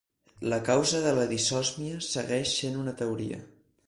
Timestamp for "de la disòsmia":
1.03-1.99